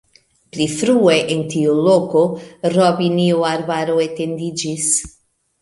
Pli 0.53 0.65
frue 0.77 1.17
en 1.33 1.43
tiu 1.55 1.75
loko 1.89 2.23
robinio-arbaro 2.77 4.03
etendiĝis. 4.09 4.91